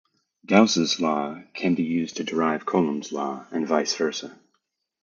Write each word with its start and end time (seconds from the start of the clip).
Gauss' 0.47 0.99
law 0.99 1.43
can 1.53 1.75
be 1.75 1.83
used 1.83 2.17
to 2.17 2.23
derive 2.23 2.65
Coulomb's 2.65 3.11
law, 3.11 3.45
and 3.51 3.67
vice 3.67 3.93
versa. 3.93 4.35